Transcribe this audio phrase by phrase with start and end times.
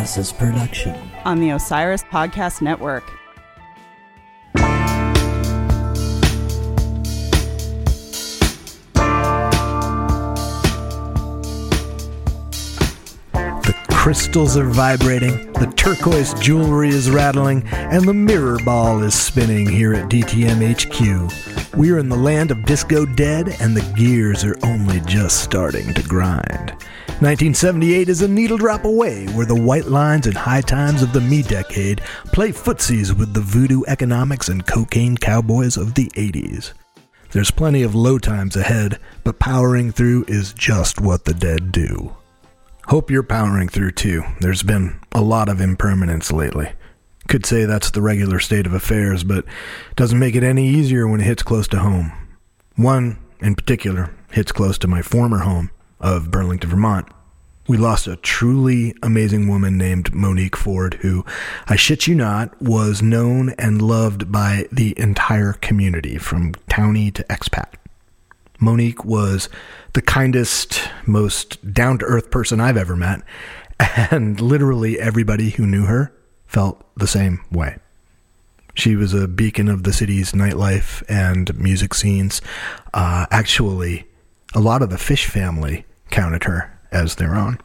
[0.00, 0.96] Production.
[1.26, 3.04] on the Osiris Podcast Network.
[13.34, 19.68] The crystals are vibrating, the turquoise jewelry is rattling, and the mirror ball is spinning
[19.68, 21.76] here at DTM HQ.
[21.76, 26.02] We're in the land of Disco Dead, and the gears are only just starting to
[26.02, 26.74] grind.
[27.20, 31.20] 1978 is a needle drop away where the white lines and high times of the
[31.20, 32.00] me decade
[32.32, 36.72] play footsies with the voodoo economics and cocaine cowboys of the 80s.
[37.32, 42.16] There's plenty of low times ahead, but powering through is just what the dead do.
[42.86, 44.22] Hope you're powering through too.
[44.40, 46.72] There's been a lot of impermanence lately.
[47.28, 49.44] Could say that's the regular state of affairs, but
[49.94, 52.12] doesn't make it any easier when it hits close to home.
[52.76, 57.08] One, in particular, hits close to my former home of Burlington, Vermont.
[57.68, 61.24] We lost a truly amazing woman named Monique Ford, who,
[61.68, 67.24] I shit you not, was known and loved by the entire community, from townie to
[67.24, 67.74] expat.
[68.58, 69.48] Monique was
[69.92, 73.22] the kindest, most down to earth person I've ever met,
[74.10, 76.12] and literally everybody who knew her
[76.46, 77.76] felt the same way.
[78.74, 82.40] She was a beacon of the city's nightlife and music scenes.
[82.92, 84.06] Uh, actually,
[84.54, 87.58] a lot of the Fish family counted her as their own.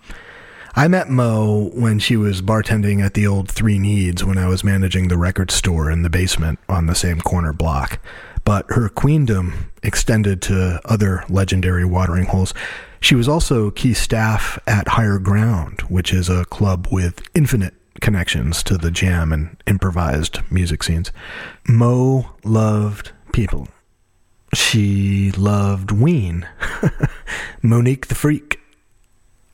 [0.78, 4.63] I met Mo when she was bartending at the old Three Needs when I was
[4.63, 8.00] managing the record store in the basement on the same corner block.
[8.44, 12.53] But her queendom extended to other legendary watering holes.
[13.00, 18.61] She was also key staff at Higher Ground, which is a club with infinite connections
[18.63, 21.11] to the jam and improvised music scenes.
[21.67, 23.69] Mo loved people.
[24.55, 26.47] She loved Ween.
[27.61, 28.61] Monique the Freak.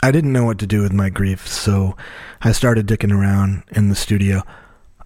[0.03, 1.97] I didn't know what to do with my grief, so
[2.41, 4.43] I started dicking around in the studio.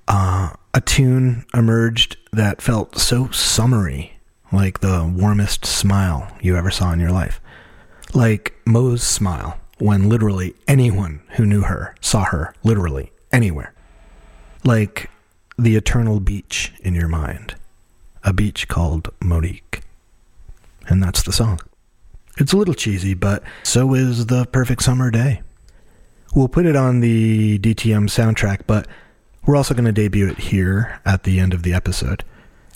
[0.06, 4.19] Uh, a tune emerged that felt so summery,
[4.51, 7.39] like the warmest smile you ever saw in your life.
[8.13, 13.73] Like Mo's smile when literally anyone who knew her saw her literally anywhere.
[14.66, 15.09] Like
[15.57, 17.56] the eternal beach in your mind,
[18.25, 19.83] a beach called Monique.
[20.88, 21.59] And that's the song.
[22.38, 25.41] It's a little cheesy, but so is the perfect summer day.
[26.35, 28.88] We'll put it on the DTM soundtrack, but
[29.45, 32.25] we're also going to debut it here at the end of the episode.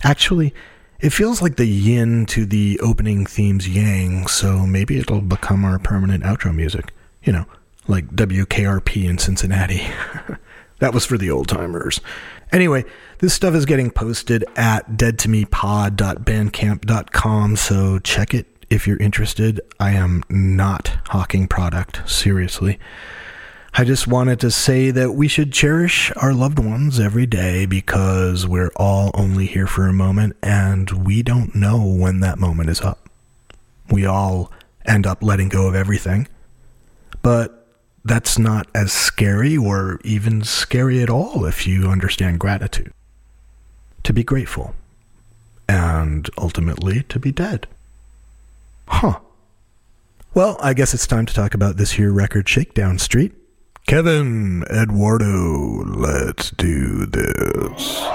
[0.04, 0.54] Actually,
[1.00, 5.78] it feels like the yin to the opening theme's yang, so maybe it'll become our
[5.80, 6.94] permanent outro music.
[7.24, 7.46] You know,
[7.88, 9.88] like WKRP in Cincinnati.
[10.80, 12.00] that was for the old timers.
[12.52, 12.84] Anyway,
[13.20, 19.62] this stuff is getting posted at deadtomepod.bandcamp.com, so check it if you're interested.
[19.80, 22.80] I am not hawking product, seriously.
[23.74, 28.48] I just wanted to say that we should cherish our loved ones every day because
[28.48, 32.82] we're all only here for a moment and we don't know when that moment is
[32.82, 33.08] up.
[33.92, 34.52] We all
[34.86, 36.28] end up letting go of everything.
[37.22, 37.59] But
[38.06, 42.94] that's not as scary or even scary at all if you understand gratitude.
[44.04, 44.74] To be grateful.
[45.68, 47.68] And ultimately to be dead.
[48.88, 49.20] Huh.
[50.34, 53.34] Well, I guess it's time to talk about this here record, Shakedown Street.
[53.88, 58.00] Kevin, Eduardo, let's do this.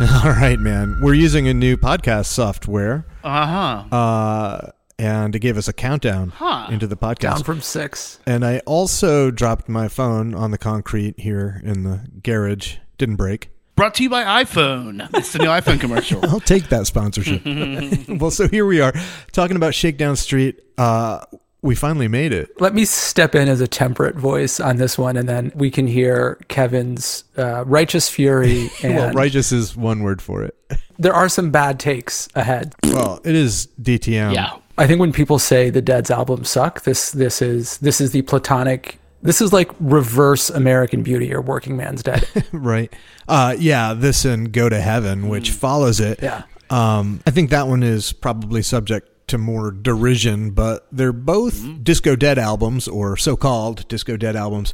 [0.00, 0.96] All right, man.
[1.02, 3.84] We're using a new podcast software, Uh-huh.
[3.96, 6.66] uh, and it gave us a countdown Huh.
[6.70, 7.20] into the podcast.
[7.20, 8.18] Down from six.
[8.26, 12.76] and I also dropped my phone on the concrete here in the garage.
[12.98, 13.50] Didn't break.
[13.76, 15.08] Brought to you by iPhone.
[15.14, 16.18] It's the new iPhone commercial.
[16.28, 17.42] I'll take that sponsorship.
[18.20, 18.92] well, so here we are
[19.30, 20.60] talking about Shakedown Street.
[20.76, 21.20] Uh,
[21.62, 22.60] we finally made it.
[22.60, 25.86] Let me step in as a temperate voice on this one, and then we can
[25.86, 28.68] hear Kevin's uh, righteous fury.
[28.82, 30.56] And well, righteous is one word for it.
[30.98, 32.74] there are some bad takes ahead.
[32.84, 34.34] Well, it is DTM.
[34.34, 34.56] yeah.
[34.78, 38.22] I think when people say the Dead's albums suck, this this is this is the
[38.22, 38.98] platonic.
[39.20, 42.26] This is like reverse American Beauty or Working Man's Dead.
[42.52, 42.92] right.
[43.26, 46.20] Uh, yeah, this and Go to Heaven, which follows it.
[46.22, 46.44] Yeah.
[46.70, 52.14] Um, I think that one is probably subject to more derision, but they're both Disco
[52.14, 54.72] Dead albums, or so called Disco Dead albums.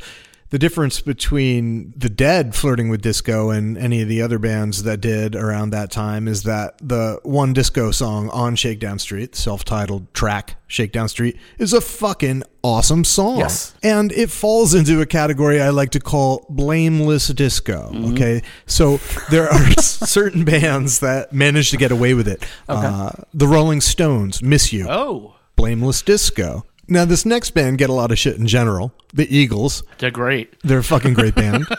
[0.54, 5.00] The difference between the Dead flirting with disco and any of the other bands that
[5.00, 10.14] did around that time is that the one disco song on Shakedown Street, self titled
[10.14, 13.38] track Shakedown Street, is a fucking awesome song.
[13.38, 13.74] Yes.
[13.82, 17.90] And it falls into a category I like to call blameless disco.
[18.12, 18.40] Okay.
[18.66, 18.98] So
[19.32, 22.46] there are certain bands that manage to get away with it.
[22.68, 25.34] Uh, the Rolling Stones, Miss You, Oh.
[25.56, 26.64] blameless disco.
[26.88, 28.92] Now, this next band get a lot of shit in general.
[29.12, 30.54] The Eagles, They're great.
[30.62, 31.66] they're a fucking great band.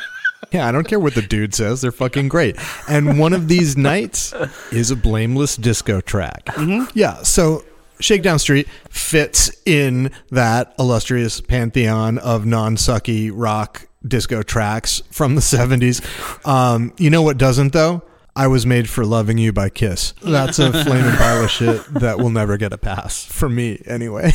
[0.52, 1.82] Yeah, I don't care what the dude says.
[1.82, 2.56] They're fucking great.
[2.88, 4.32] And one of these nights
[4.72, 6.48] is a blameless disco track.
[6.94, 7.66] Yeah, so
[8.00, 15.42] Shakedown Street fits in that illustrious pantheon of non sucky rock disco tracks from the
[15.42, 16.00] 70s.
[16.48, 18.04] Um, you know what doesn't, though?
[18.38, 20.14] I was made for loving you by Kiss.
[20.22, 24.34] That's a flaming pile of shit that will never get a pass from me, anyway.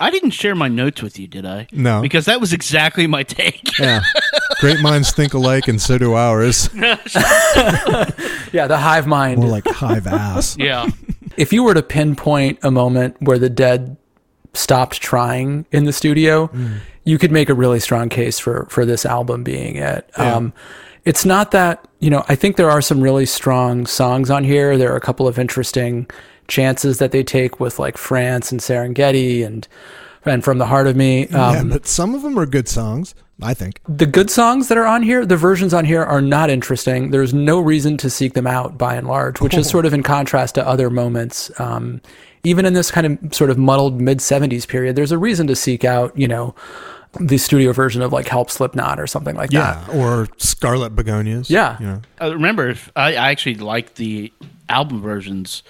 [0.00, 1.66] I didn't share my notes with you, did I?
[1.70, 2.00] No.
[2.00, 3.78] Because that was exactly my take.
[3.78, 4.00] Yeah.
[4.60, 6.70] Great minds think alike, and so do ours.
[8.52, 9.40] Yeah, the hive mind.
[9.40, 10.56] More like hive ass.
[10.58, 10.86] yeah.
[11.38, 13.96] if you were to pinpoint a moment where the dead
[14.52, 16.50] stopped trying in the studio,
[17.04, 20.08] you could make a really strong case for for this album being it.
[20.18, 20.52] Um,
[21.04, 22.24] it's not that you know.
[22.28, 24.76] I think there are some really strong songs on here.
[24.76, 26.08] There are a couple of interesting
[26.48, 29.66] chances that they take with like France and Serengeti and
[30.24, 31.28] and from the heart of me.
[31.28, 33.80] Um, yeah, but some of them are good songs, I think.
[33.88, 37.10] the good songs that are on here, the versions on here are not interesting.
[37.10, 40.02] There's no reason to seek them out by and large, which is sort of in
[40.02, 41.50] contrast to other moments.
[41.60, 42.00] Um,
[42.44, 45.56] even in this kind of sort of muddled mid 70s period, there's a reason to
[45.56, 46.54] seek out, you know,
[47.20, 49.88] the studio version of like Help Slipknot or something like that.
[49.88, 51.50] Yeah, or Scarlet Begonias.
[51.50, 51.78] Yeah.
[51.78, 52.02] You know.
[52.20, 54.32] I remember, I, I actually like the
[54.68, 55.62] album versions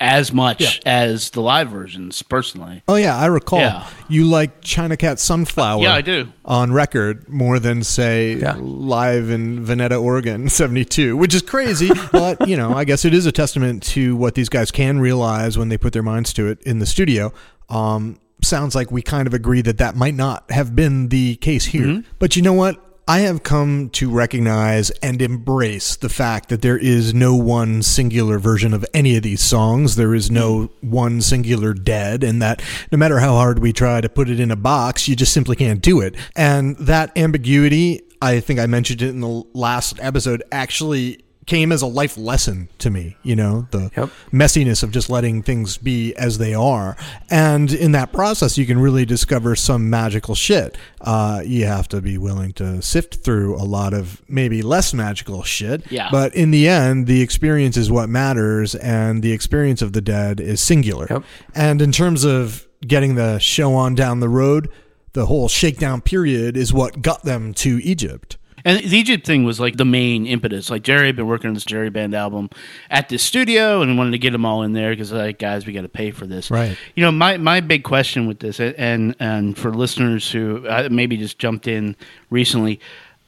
[0.00, 2.82] as much as the live versions, personally.
[2.86, 3.58] Oh yeah, I recall.
[3.58, 3.86] Yeah.
[4.08, 5.82] You like China Cat Sunflower.
[5.82, 6.28] Yeah, I do.
[6.44, 8.54] On record more than say Yeah.
[8.58, 11.90] live in Veneta, Oregon, seventy two, which is crazy.
[12.12, 15.58] but you know, I guess it is a testament to what these guys can realize
[15.58, 17.32] when they put their minds to it in the studio.
[17.68, 21.66] Um, sounds like we kind of agree that that might not have been the case
[21.66, 21.86] here.
[21.86, 22.10] Mm-hmm.
[22.18, 22.84] But you know what?
[23.08, 28.38] I have come to recognize and embrace the fact that there is no one singular
[28.38, 29.96] version of any of these songs.
[29.96, 32.62] There is no one singular dead, and that
[32.92, 35.56] no matter how hard we try to put it in a box, you just simply
[35.56, 36.16] can't do it.
[36.36, 41.80] And that ambiguity, I think I mentioned it in the last episode, actually came as
[41.80, 44.10] a life lesson to me, you know, the Yep.
[44.32, 46.94] messiness of just letting things be as they are.
[47.30, 50.76] And in that process, you can really discover some magical shit.
[51.00, 55.42] Uh, you have to be willing to sift through a lot of maybe less magical
[55.42, 55.82] shit.
[55.90, 56.08] Yeah.
[56.12, 60.40] But in the end, the experience is what matters, and the experience of the dead
[60.40, 61.06] is singular.
[61.08, 61.22] Yep.
[61.54, 64.68] And in terms of getting the show on down the road,
[65.14, 68.36] the whole shakedown period is what got them to Egypt.
[68.68, 70.68] And the Egypt thing was like the main impetus.
[70.68, 72.50] Like Jerry had been working on this Jerry Band album
[72.90, 75.72] at this studio and wanted to get them all in there because like guys, we
[75.72, 76.50] got to pay for this.
[76.50, 76.76] Right.
[76.94, 81.16] You know, my my big question with this, and and for listeners who uh, maybe
[81.16, 81.96] just jumped in
[82.28, 82.78] recently,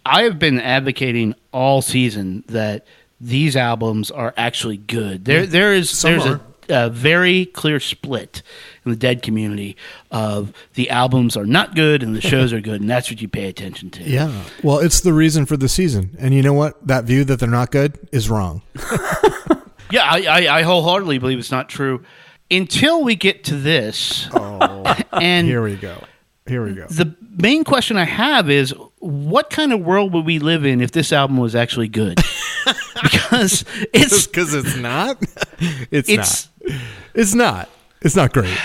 [0.05, 2.87] I have been advocating all season that
[3.19, 5.25] these albums are actually good.
[5.25, 6.41] There there is Some there's are.
[6.69, 8.43] a, a very clear split
[8.85, 9.77] in the dead community
[10.11, 13.29] of the albums are not good and the shows are good, and that's what you
[13.29, 14.03] pay attention to.
[14.03, 14.45] Yeah.
[14.63, 16.17] Well, it's the reason for the season.
[16.19, 16.87] And you know what?
[16.87, 18.63] That view that they're not good is wrong.
[19.93, 22.05] Yeah, I, I, I wholeheartedly believe it's not true
[22.49, 24.29] until we get to this.
[24.33, 26.05] Oh, and Here we go.
[26.47, 26.87] Here we go.
[26.87, 30.93] the main question I have is what kind of world would we live in if
[30.93, 32.21] this album was actually good?
[33.03, 35.19] because it's Because it's not.
[35.91, 36.79] It's, it's not.
[37.15, 37.69] It's not.
[38.03, 38.57] It's not great.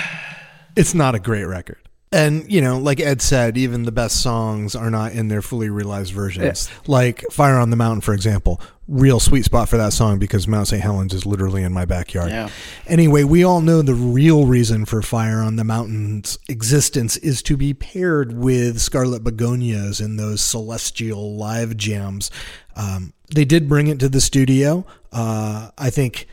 [0.76, 1.78] It's not a great record.
[2.12, 5.70] And you know, like Ed said, even the best songs are not in their fully
[5.70, 6.70] realized versions.
[6.88, 10.68] Like "Fire on the Mountain," for example, real sweet spot for that song because Mount
[10.68, 10.82] St.
[10.82, 12.30] Helens is literally in my backyard.
[12.30, 12.50] Yeah.
[12.88, 17.58] Anyway, we all know the real reason for Fire on the Mountain's existence is to
[17.58, 22.32] be paired with Scarlet Begonias in those celestial live jams.
[22.78, 24.86] Um, they did bring it to the studio.
[25.12, 26.28] Uh, I think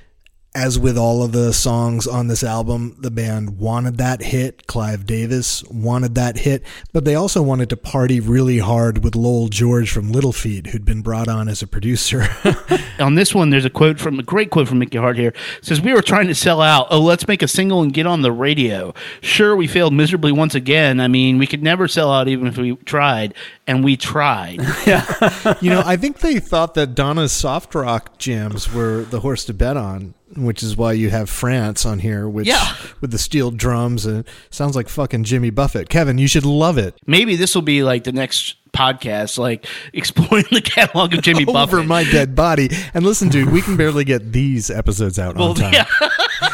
[0.55, 4.67] as with all of the songs on this album, the band wanted that hit.
[4.67, 9.49] Clive Davis wanted that hit, but they also wanted to party really hard with Lowell
[9.49, 12.29] George from Little Feat, who'd been brought on as a producer.
[12.99, 13.51] on this one.
[13.51, 15.33] There's a quote from a great quote from Mickey Hart here.
[15.59, 16.89] It says we were trying to sell out.
[16.91, 18.93] Oh, let's make a single and get on the radio.
[19.23, 21.01] Sure, we failed miserably once again.
[21.01, 23.35] I mean, we could never sell out even if we tried,
[23.73, 24.59] and we tried.
[25.63, 29.55] you know, I think they thought that Donna's soft rock jams were the horse to
[29.55, 32.75] bet on, which is why you have France on here, which Yeah.
[33.01, 35.89] with the steel drums and sounds like fucking Jimmy Buffett.
[35.89, 36.95] Kevin, you should love it.
[37.07, 41.53] Maybe this will be like the next podcast, like exploring the catalog of Jimmy Over
[41.55, 41.75] Buffett.
[41.79, 42.69] Over my dead body.
[42.93, 45.73] And listen, dude, we can barely get these episodes out on well, time.
[45.73, 45.87] yeah.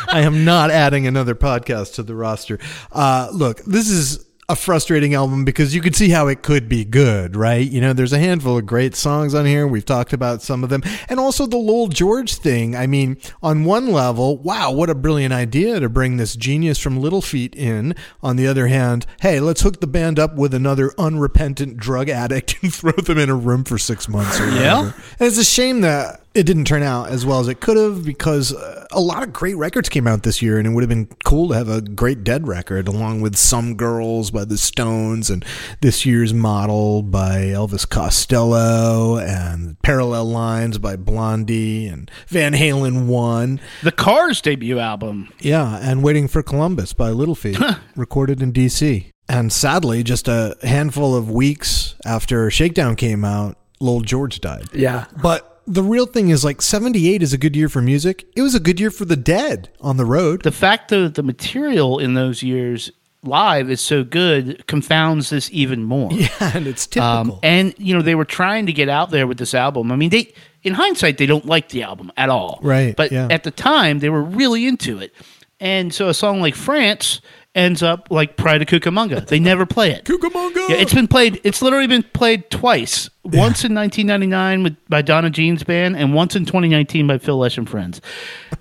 [0.06, 2.60] I am not adding another podcast to the roster.
[2.92, 6.82] Uh, look, this is a frustrating album because you could see how it could be
[6.82, 7.70] good, right?
[7.70, 9.66] You know, there's a handful of great songs on here.
[9.66, 10.82] We've talked about some of them.
[11.10, 12.74] And also the Lowell George thing.
[12.74, 16.98] I mean, on one level, wow, what a brilliant idea to bring this genius from
[16.98, 17.94] Little Feat in.
[18.22, 22.56] On the other hand, hey, let's hook the band up with another unrepentant drug addict
[22.62, 24.38] and throw them in a room for six months.
[24.40, 24.92] Yeah.
[25.20, 28.04] And it's a shame that it didn't turn out as well as it could have
[28.04, 30.88] because uh, a lot of great records came out this year and it would have
[30.88, 35.28] been cool to have a great dead record along with some girls by the stones
[35.30, 35.44] and
[35.80, 43.60] this year's model by elvis costello and parallel lines by blondie and van halen 1
[43.82, 45.28] The Cars debut album.
[45.40, 47.58] yeah and waiting for columbus by little feat
[47.96, 54.00] recorded in dc and sadly just a handful of weeks after shakedown came out lowell
[54.02, 55.06] george died Yeah.
[55.20, 58.26] but the real thing is like 78 is a good year for music.
[58.34, 60.42] It was a good year for the dead on the road.
[60.42, 62.90] The fact that the material in those years
[63.22, 66.10] live is so good confounds this even more.
[66.12, 67.34] yeah, and it's typical.
[67.34, 69.92] Um, and you know they were trying to get out there with this album.
[69.92, 70.32] I mean, they
[70.62, 73.28] in hindsight they don't like the album at all, Right, But yeah.
[73.30, 75.14] at the time they were really into it.
[75.60, 77.20] And so a song like France
[77.54, 79.26] ends up like Pride of Cucamonga.
[79.26, 80.04] They never play it.
[80.04, 80.68] Cucamonga!
[80.68, 81.40] Yeah, it's been played.
[81.44, 83.10] It's literally been played twice.
[83.24, 87.58] Once in 1999 with, by Donna Jean's band, and once in 2019 by Phil Lesh
[87.58, 88.00] and Friends.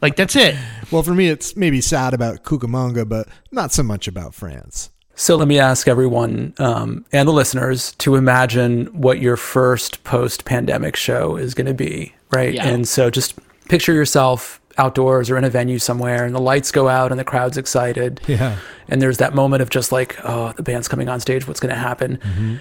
[0.01, 0.55] Like that's it.
[0.91, 4.89] well, for me, it's maybe sad about Cucamonga, but not so much about France.
[5.15, 10.95] So let me ask everyone um, and the listeners to imagine what your first post-pandemic
[10.95, 12.53] show is going to be, right?
[12.53, 12.67] Yeah.
[12.67, 13.33] And so just
[13.67, 17.23] picture yourself outdoors or in a venue somewhere, and the lights go out and the
[17.23, 18.21] crowd's excited.
[18.27, 18.57] Yeah.
[18.87, 21.47] And there's that moment of just like, oh, the band's coming on stage.
[21.47, 22.17] What's going to happen?
[22.17, 22.55] Mm-hmm.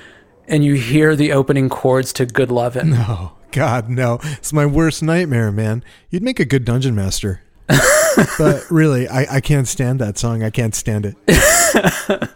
[0.49, 4.21] And you hear the opening chords to "Good Lovin'." Oh, God, no.
[4.23, 5.83] It's my worst nightmare, man.
[6.11, 7.43] You'd make a good dungeon master.
[7.67, 10.43] but really, I, I can't stand that song.
[10.43, 11.17] I can't stand it.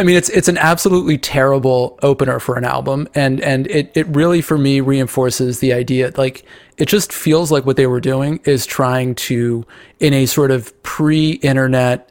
[0.00, 4.06] I mean, it's it's an absolutely terrible opener for an album, and and it it
[4.08, 6.10] really for me reinforces the idea.
[6.16, 6.46] Like
[6.78, 9.66] it just feels like what they were doing is trying to,
[9.98, 12.10] in a sort of pre-internet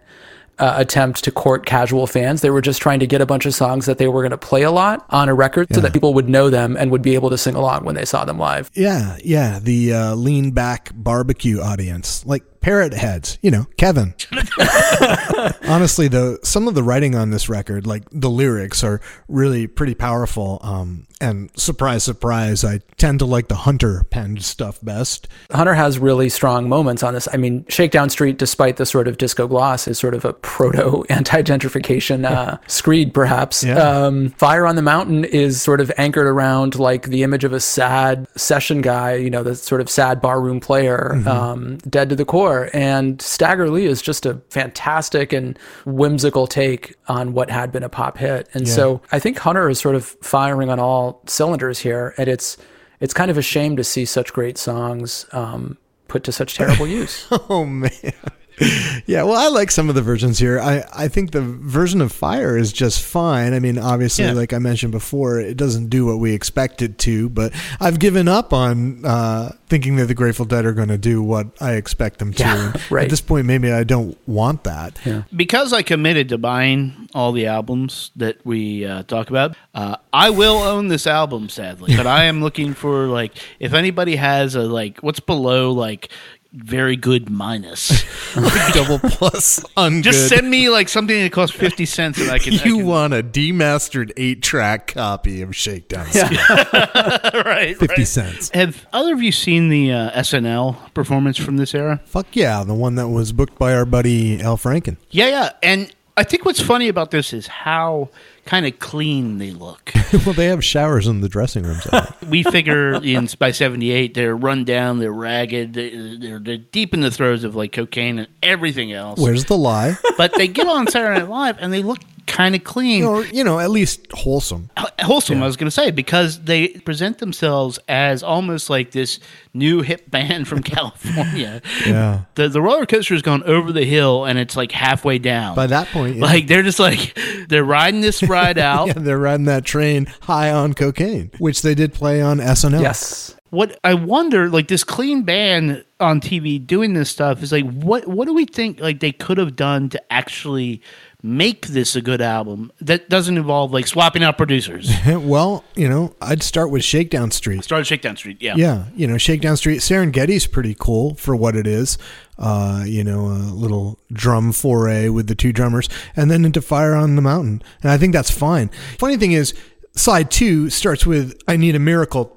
[0.60, 3.56] uh, attempt to court casual fans, they were just trying to get a bunch of
[3.56, 6.14] songs that they were going to play a lot on a record, so that people
[6.14, 8.70] would know them and would be able to sing along when they saw them live.
[8.76, 9.58] Yeah, yeah.
[9.60, 14.14] The uh, lean back barbecue audience, like parrot heads, you know, Kevin.
[15.68, 19.96] Honestly, though, some of the writing on this record, like the lyrics, are really pretty
[19.96, 20.60] powerful.
[20.62, 25.28] Um, and surprise, surprise, I tend to like the Hunter penned stuff best.
[25.52, 27.28] Hunter has really strong moments on this.
[27.34, 31.04] I mean, Shakedown Street, despite the sort of disco gloss, is sort of a proto
[31.10, 33.64] anti gentrification uh, screed, perhaps.
[33.64, 33.78] Yeah.
[33.78, 37.60] Um, Fire on the Mountain is sort of anchored around like the image of a
[37.60, 42.26] sad session guy, you know, the sort of sad barroom player, um, dead to the
[42.26, 42.49] core.
[42.74, 47.90] And Stagger Lee is just a fantastic and whimsical take on what had been a
[47.90, 48.50] pop hit.
[48.54, 52.58] And so I think Hunter is sort of firing on all cylinders here, and it's
[53.00, 55.78] it's kind of a shame to see such great songs um,
[56.08, 57.28] put to such terrible use.
[57.32, 58.14] Oh man.
[59.06, 60.60] Yeah, well, I like some of the versions here.
[60.60, 63.54] I, I think the version of Fire is just fine.
[63.56, 64.34] I mean, obviously, Yeah.
[64.34, 68.28] like I mentioned before, it doesn't do what we expect it to, but I've given
[68.28, 72.20] up on uh, thinking that the Grateful Dead are going to do what I expect
[72.20, 72.44] them to.
[72.44, 73.06] Yeah, right.
[73.06, 75.00] At this point, maybe I don't want that.
[75.06, 75.24] Yeah.
[75.36, 80.30] because I committed to buying all the albums that we uh, talk about, uh, I
[80.30, 81.96] will own this album, sadly.
[81.98, 86.10] But I am looking for like if anybody has a like what's below like
[86.52, 88.04] very good minus,
[88.74, 90.02] Double plus ungood.
[90.04, 92.54] just send me like something that costs fifty cents and I can.
[92.54, 96.08] I you can- want a demastered eight track copy of Shakedown.
[96.14, 96.30] Yeah.
[97.46, 97.78] right?
[97.78, 98.08] 50 right.
[98.08, 98.50] cents.
[98.54, 102.02] Have either of you seen the uh, SNL performance from this era?
[102.06, 104.98] Fuck yeah, the one that was booked by our buddy Al Franken.
[105.12, 105.52] Yeah, yeah.
[105.62, 108.10] And I think what's funny about this is how
[108.50, 109.92] kind of clean they look.
[110.26, 111.86] well, they have showers in the dressing rooms.
[112.28, 117.02] We figure in by 78 they're run down they're ragged they- they're, they're deep in
[117.02, 119.98] the throes of like cocaine and everything else Where's the lie?
[120.18, 122.00] but they get on saturday night live and they look
[122.30, 124.70] kind of clean or, you know, at least wholesome.
[124.78, 129.20] Uh, wholesome i was going to say because they present themselves as almost like this
[129.54, 132.22] new hip band from california Yeah.
[132.36, 135.68] the, the roller coaster has gone over the hill and it's like halfway down By
[135.68, 136.26] that point, yeah.
[136.26, 137.18] like they're just like
[137.50, 141.74] they're riding this ride out yeah, they're riding that train high on cocaine, which they
[141.76, 142.82] did play on SNL.
[142.82, 143.36] Yes.
[143.50, 148.08] what I wonder, like this clean band on TV doing this stuff, is like what
[148.08, 150.82] what do we think like they could have done to actually
[151.22, 154.90] make this a good album that doesn't involve like swapping out producers?
[155.08, 157.64] well, you know, I'd start with Shakedown Street.
[157.64, 158.56] Started Shakedown Street, yeah.
[158.56, 159.80] Yeah, you know, Shakedown Street.
[159.80, 161.98] Serengeti's pretty cool for what it is.
[162.38, 166.96] uh, you know, a little drum foray with the two drummers, and then into Fire
[166.96, 167.62] on the Mountain.
[167.84, 168.70] And I think that's fine.
[168.98, 169.54] Funny thing is,
[169.94, 172.36] side two starts with I Need a Miracle.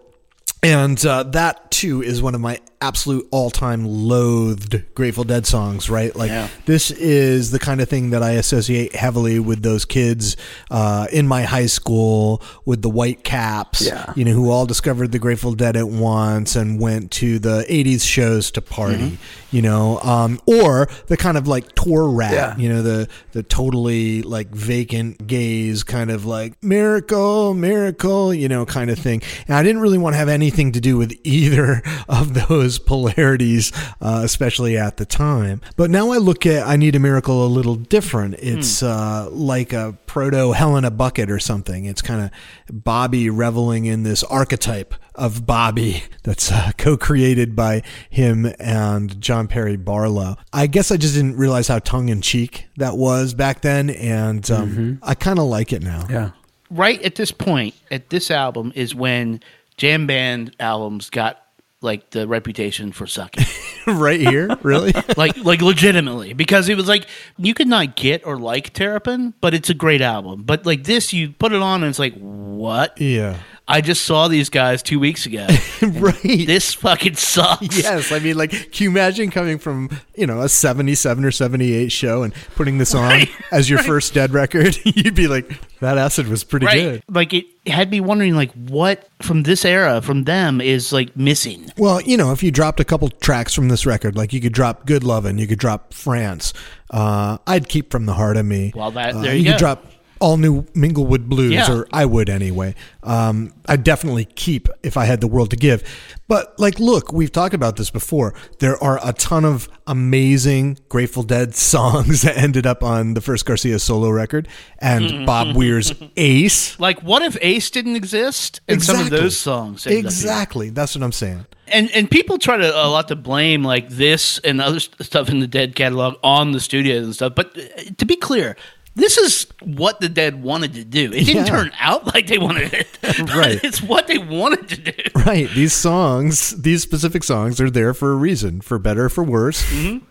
[0.65, 5.89] And uh, that too is one of my absolute all-time loathed Grateful Dead songs.
[5.89, 6.49] Right, like Yeah.
[6.67, 10.37] this is the kind of thing that I associate heavily with those kids
[10.71, 13.87] uh, in my high school with the white caps.
[13.87, 14.13] Yeah.
[14.17, 18.03] you know, who all discovered the Grateful Dead at once and went to the '80s
[18.07, 19.19] shows to party.
[19.53, 22.33] You know, um, or the kind of like tour rat.
[22.33, 22.57] Yeah.
[22.57, 28.33] You know, the the totally like vacant gaze kind of like miracle, miracle.
[28.35, 29.23] You know, kind of thing.
[29.47, 33.73] And I didn't really want to have anything to do with either of those polarities,
[34.01, 35.61] uh, especially at the time.
[35.77, 38.35] But now I look at I Need a Miracle a little different.
[38.39, 41.85] It's uh, like a proto Hell in a Bucket or something.
[41.85, 42.31] It's kind of
[42.73, 49.77] Bobby reveling in this archetype of Bobby that's uh, co-created by him and John Perry
[49.77, 50.37] Barlow.
[50.53, 55.15] I guess I just didn't realize how tongue-in-cheek that was back then, and um, I
[55.15, 56.07] kind of like it now.
[56.09, 56.31] Yeah.
[56.71, 59.41] right at this point, at this album, is when
[59.77, 61.42] jam band albums got
[61.83, 63.45] like the reputation for sucking.
[63.87, 64.93] right here, really?
[65.17, 69.55] like like legitimately because it was like you could not get or like Terrapin, but
[69.55, 70.43] it's a great album.
[70.45, 73.01] But like this, you put it on and it's like what?
[73.01, 73.39] yeah.
[73.69, 75.47] I just saw these guys two weeks ago.
[75.83, 76.21] right.
[76.23, 77.79] this fucking sucks.
[77.79, 81.93] Yes, I mean, like, can you imagine coming from you know a seventy-seven or seventy-eight
[81.93, 84.77] show and putting this on Right, as your first Dead record?
[84.85, 85.49] You'd be like,
[85.79, 86.77] that acid was pretty Right.
[86.81, 87.03] good.
[87.09, 91.71] Like it had me wondering like what from this era from them is like missing.
[91.79, 94.53] Well, you know, if you dropped a couple tracks from this record, like you could
[94.53, 96.53] drop "Good Lovin'," you could drop "France,"
[96.91, 99.59] uh, I'd keep "From the Heart of Me." Well, that- Uh, there you could go.
[99.59, 99.87] drop
[100.23, 101.71] all new Minglewood Blues, Yeah.
[101.71, 102.75] or I would anyway.
[103.03, 105.83] Um, I'd definitely keep if I had the world to give.
[106.29, 108.33] But like, look, we've talked about this before.
[108.61, 113.45] There are a ton of amazing Grateful Dead songs that ended up on the first
[113.45, 119.01] Garcia solo record, and Bob Weir's "Ace." Like what if Ace didn't exist and some
[119.01, 121.47] of those songs Exactly, that's what I'm saying.
[121.69, 125.29] and and people try to a lot to blame like this and other st- stuff
[125.29, 127.35] in the Dead catalog on the studios and stuff.
[127.35, 128.57] But uh, to be clear,
[128.95, 131.07] this is what the Dead wanted to do.
[131.13, 131.51] It didn't Yeah.
[131.51, 132.87] turn out like they wanted it.
[133.35, 133.59] Right.
[133.65, 135.03] it's what they wanted to do.
[135.15, 135.49] Right.
[135.51, 139.65] These songs, these specific songs, are there for a reason, for better, for worse,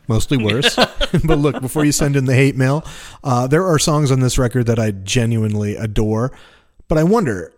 [0.07, 0.75] mostly worse.
[1.23, 2.83] but look, before you send in the hate mail,
[3.23, 6.31] uh, there are songs on this record that I genuinely adore.
[6.87, 7.53] But I wonder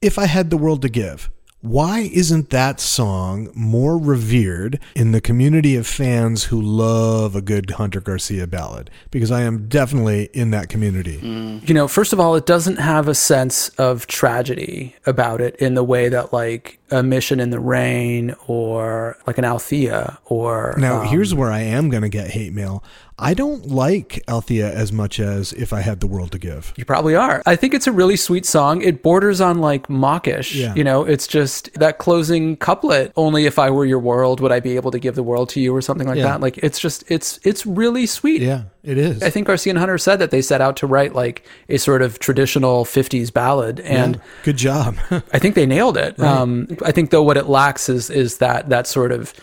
[0.00, 1.30] if I had the world to give.
[1.60, 7.70] Why isn't that song more revered in the community of fans who love a good
[7.70, 8.90] Hunter Garcia ballad?
[9.10, 11.18] Because I am definitely in that community.
[11.18, 15.74] You know, first of all, it doesn't have a sense of tragedy about it in
[15.74, 21.00] the way that like a Mission in the Rain or like an Althea or Now,
[21.00, 22.84] um, here's where I am going to get hate mail.
[23.20, 26.72] I don't like Althea as much as if I had the world to give.
[26.76, 27.42] You probably are.
[27.46, 28.80] I think it's a really sweet song.
[28.80, 30.54] It borders on like mawkish.
[30.54, 30.72] Yeah.
[30.74, 33.12] You know, it's just that closing couplet.
[33.16, 35.60] Only if I were your world would I be able to give the world to
[35.60, 36.24] you or something like Yeah.
[36.24, 36.40] that.
[36.40, 38.40] Like it's just it's it's really sweet.
[38.40, 39.20] Yeah, it is.
[39.22, 42.02] I think Garcia and Hunter said that they set out to write like a sort
[42.02, 44.96] of traditional 50s ballad and Good job.
[45.10, 46.20] I think they nailed it.
[46.20, 49.34] Um, I think though what it lacks is is that that sort of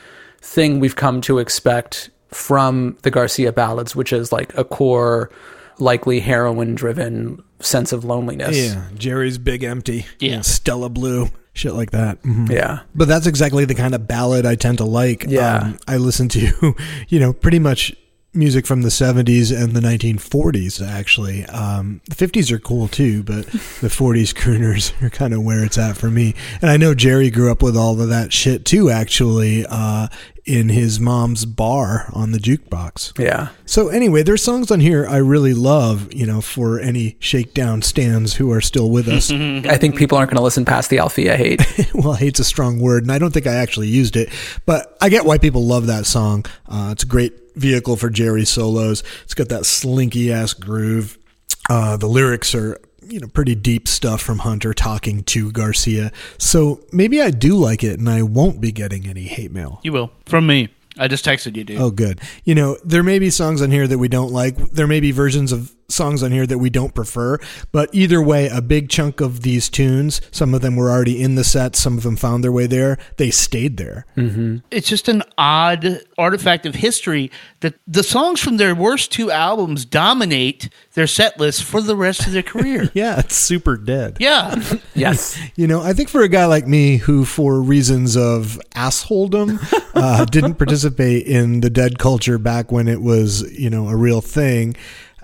[0.41, 5.29] thing we've come to expect from the Garcia ballads, which is like a core,
[5.79, 8.57] likely heroin driven sense of loneliness.
[8.57, 10.05] yeah, Jerry's Big Empty.
[10.19, 10.41] Yeah.
[10.41, 11.29] Stella Blue.
[11.53, 12.21] Shit like that.
[12.23, 12.49] Mhm.
[12.51, 12.79] Yeah.
[12.93, 15.25] But that's exactly the kind of ballad I tend to like.
[15.25, 15.73] Um, Yeah.
[15.87, 16.75] I listen to,
[17.07, 17.95] you know, pretty much
[18.33, 21.45] music from the 70s and the 1940s, actually.
[21.45, 23.45] Um, the 50s are cool too, but
[23.79, 26.35] the 40s crooners are kind of where it's at for me.
[26.61, 30.07] And I know Jerry grew up with all of that shit too, actually, uh,
[30.45, 33.17] in his mom's bar on the jukebox.
[33.19, 33.49] Yeah.
[33.65, 38.35] So anyway, there's songs on here I really love, you know, for any shakedown stands
[38.35, 39.31] who are still with us.
[39.31, 41.65] I think people aren't going to listen past the Althea hate.
[41.93, 44.29] well, hate's a strong word, and I don't think I actually used it,
[44.65, 46.45] but I get why people love that song.
[46.67, 49.03] Uh, it's a great vehicle for Jerry solos.
[49.23, 51.17] It's got that slinky ass groove.
[51.69, 56.11] Uh, the lyrics are, you know, pretty deep stuff from Hunter talking to Garcia.
[56.37, 59.79] So maybe I do like it, and I won't be getting any hate mail.
[59.83, 60.69] You will from me.
[60.97, 61.79] I just texted you, dude.
[61.79, 62.21] Oh, good.
[62.45, 64.55] You know, there may be songs on here that we don't like.
[64.71, 67.37] There may be versions of songs on here that we don't prefer.
[67.71, 71.35] But either way, a big chunk of these tunes, some of them were already in
[71.35, 72.97] the set, some of them found their way there.
[73.17, 74.05] They stayed there.
[74.71, 79.85] it's just an odd artifact of history that the songs from their worst two albums
[79.85, 82.89] dominate their set list for the rest of their career.
[82.95, 84.17] Yeah, it's super dead.
[84.19, 84.61] yeah.
[84.95, 85.37] Yes.
[85.55, 89.59] You know, I think for a guy like me who, for reasons of assholedom,
[89.93, 94.21] uh, didn't participate in the dead culture back when it was, you know, a real
[94.21, 94.75] thing.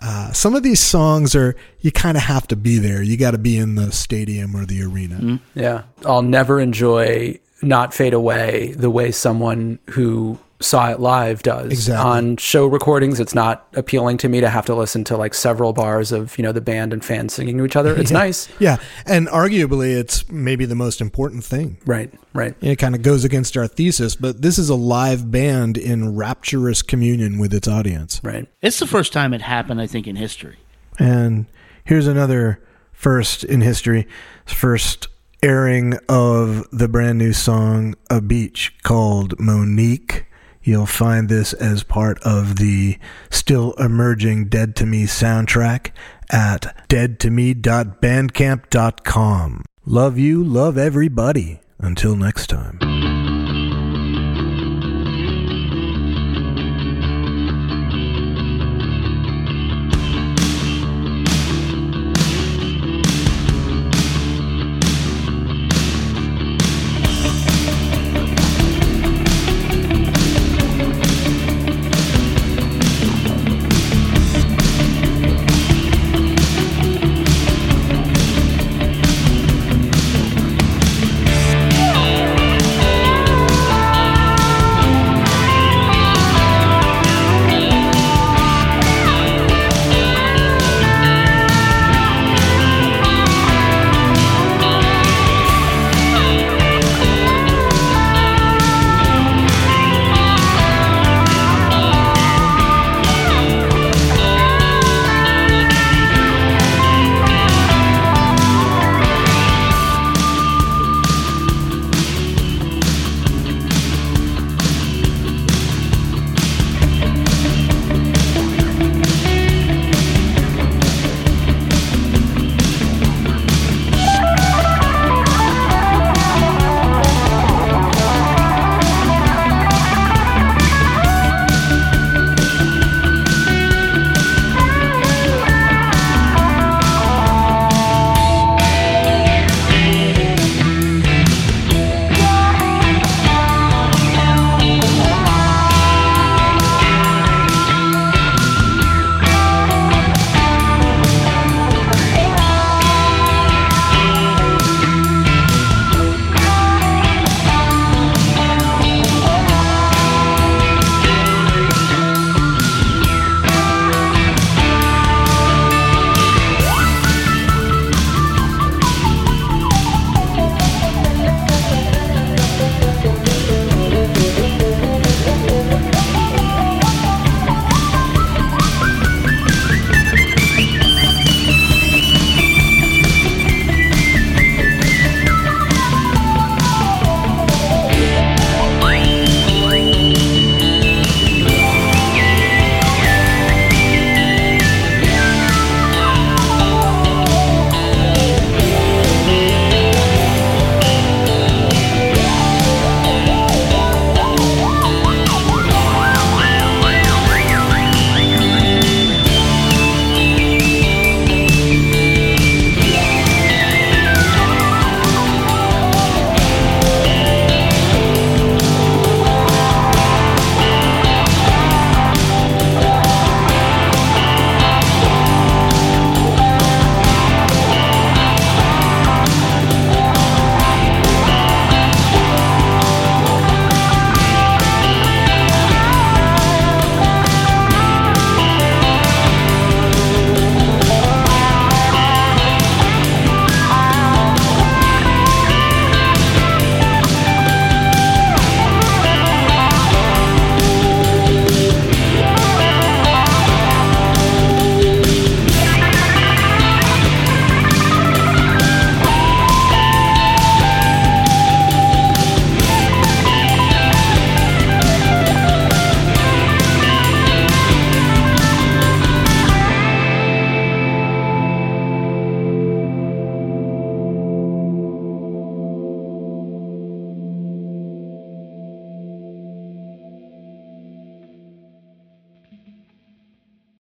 [0.01, 3.03] Uh, some of these songs are you kind of have to be there.
[3.03, 5.39] You got to be in the stadium or the arena.
[5.53, 5.83] Yeah.
[6.05, 11.71] I'll never enjoy Not Fade Away the way someone who saw it live does.
[11.71, 12.09] Exactly.
[12.09, 15.73] On show recordings, it's not appealing to me to have to listen to like several
[15.73, 17.95] bars of, you know, the band and fans singing to each other.
[17.95, 18.47] It's nice.
[18.59, 21.77] Yeah, and arguably, it's maybe the most important thing.
[21.85, 22.13] Right.
[22.33, 22.55] Right.
[22.61, 26.81] It kind of goes against our thesis, but this is a live band in rapturous
[26.81, 28.21] communion with its audience.
[28.23, 28.47] Right.
[28.61, 30.57] It's the first time it happened, I think, in history.
[30.97, 31.47] And
[31.83, 32.61] here's another
[32.93, 34.07] first in history,
[34.45, 35.07] first
[35.43, 40.25] airing of the brand new song A Beach called Monique.
[40.63, 45.89] You'll find this as part of the still emerging Dead to Me soundtrack
[46.29, 49.65] at deadtome.bandcamp.com.
[49.85, 51.61] Love you, love everybody.
[51.79, 53.10] Until next time.